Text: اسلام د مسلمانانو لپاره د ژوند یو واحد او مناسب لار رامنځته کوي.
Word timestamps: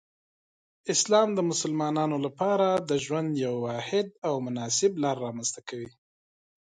اسلام 0.95 1.27
د 1.37 1.39
مسلمانانو 1.51 2.17
لپاره 2.25 2.67
د 2.89 2.91
ژوند 3.05 3.31
یو 3.45 3.55
واحد 3.67 4.07
او 4.27 4.33
مناسب 4.47 4.91
لار 5.03 5.17
رامنځته 5.25 5.61
کوي. 5.69 5.89